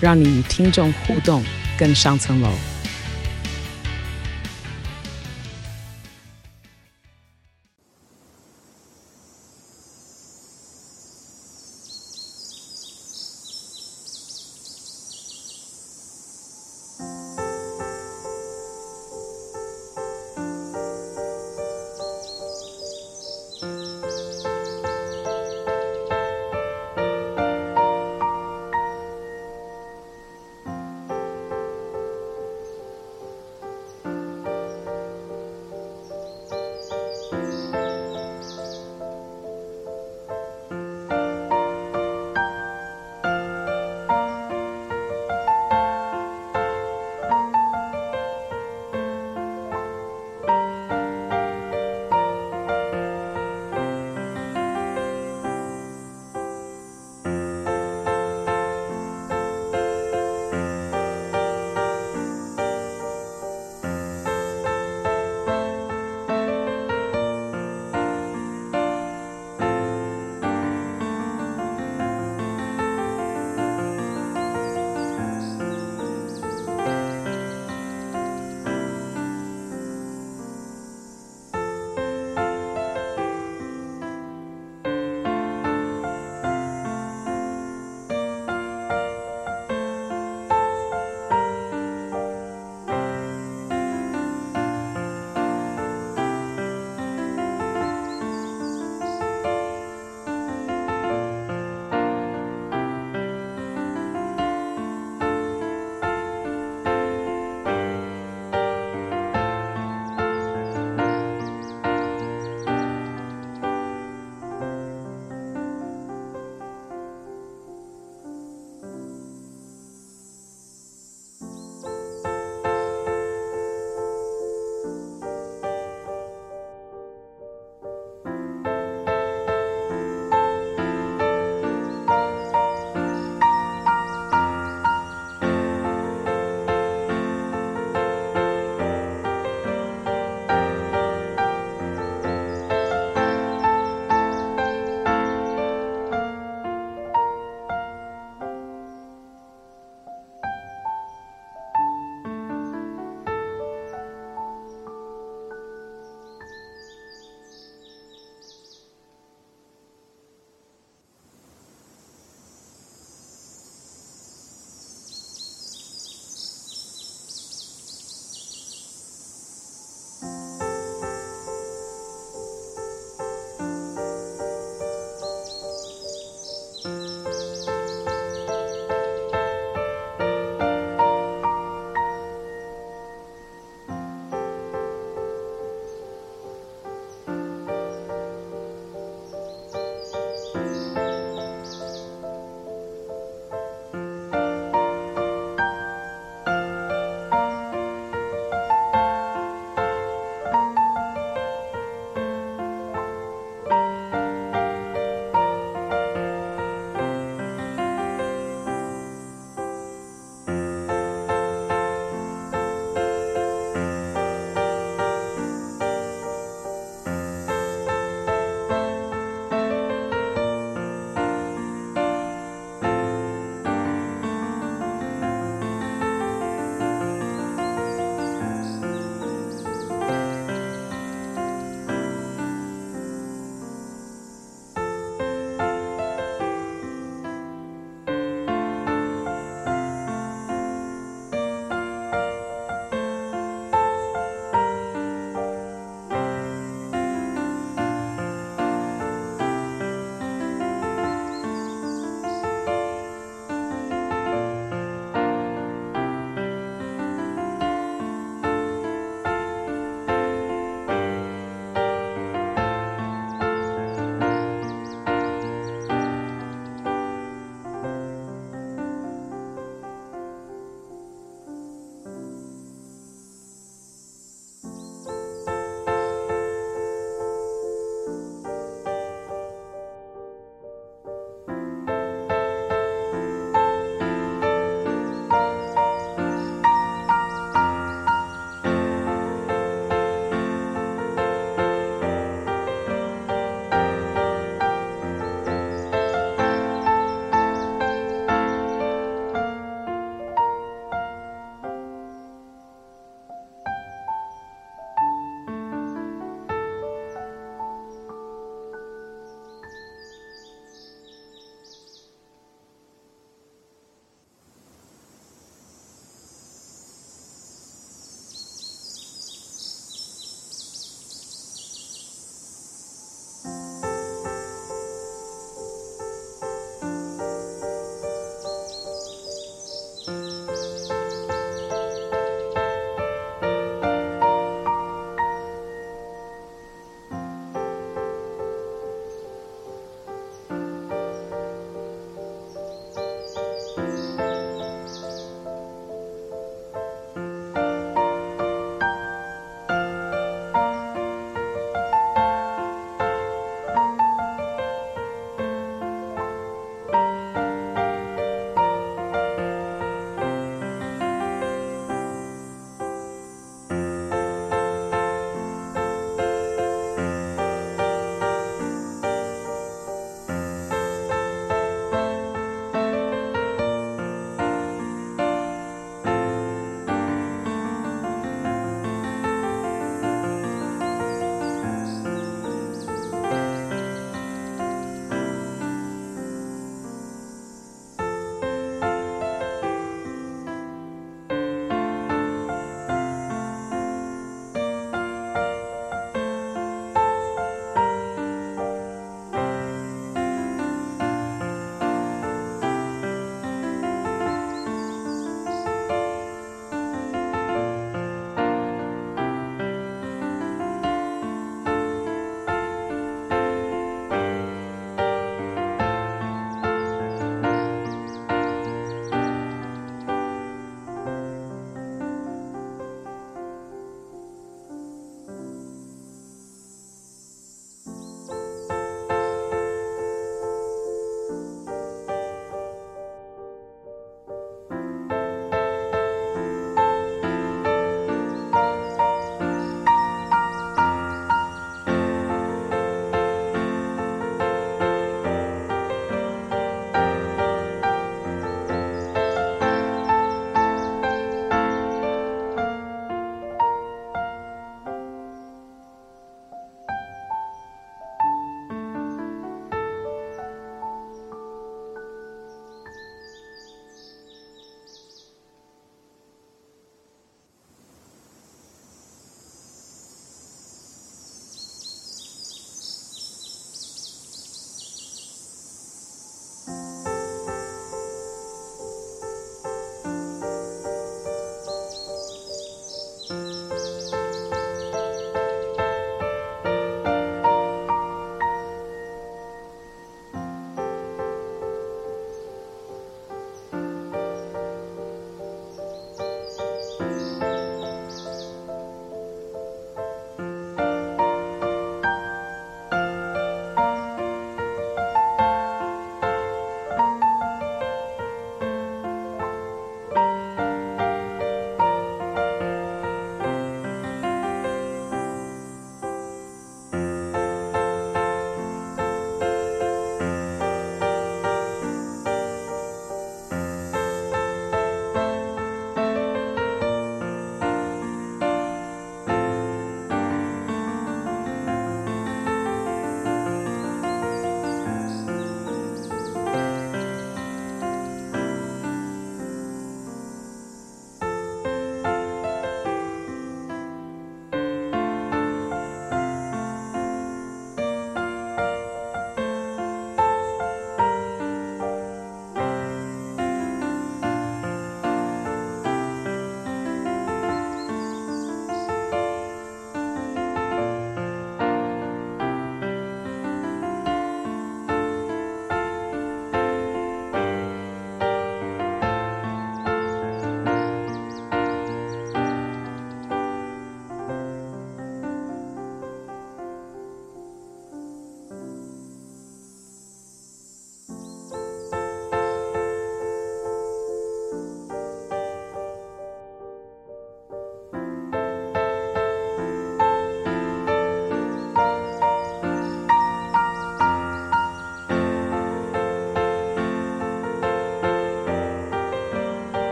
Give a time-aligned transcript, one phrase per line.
[0.00, 1.44] 让你与听众互动
[1.78, 2.50] 更上层楼。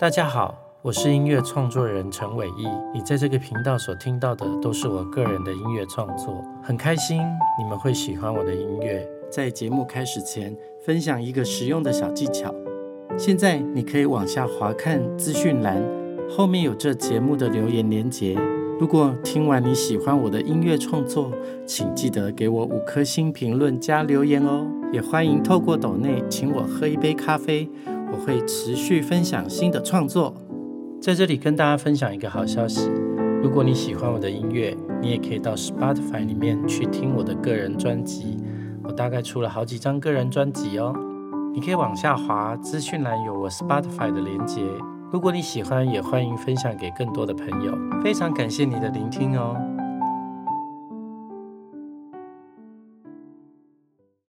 [0.00, 2.66] 大家好，我是音乐创作人陈伟毅。
[2.94, 7.20] 你在这个频道所听到的都是我个人的音乐创作，很开心
[7.58, 9.06] 你们会喜欢我的音乐。
[9.30, 12.50] 在节目开始前，分享一个实用的小技巧。
[13.18, 15.84] 现在你可以往下滑看资讯栏，
[16.30, 18.32] 后面有这节目的留言连结。
[18.80, 21.30] 如果听完你喜欢我的音乐创作，
[21.66, 24.66] 请记得给我五颗星评论加留言哦。
[24.92, 27.68] 也欢迎透过抖内请我喝一杯咖啡。
[28.12, 30.34] 我会持续分享新的创作，
[31.00, 32.90] 在这里跟大家分享一个好消息：
[33.42, 38.36] 如果你喜欢我的音乐，你也可以到 Spotify 里面去听我的个人专辑。
[38.82, 40.92] 我大概出了好几张个人专辑哦，
[41.54, 44.62] 你可以往下滑，资讯栏有我 Spotify 的连接。
[45.12, 47.72] 如果你喜欢，也欢迎分享给更多的朋友。
[48.02, 49.56] 非常感谢你的聆听哦。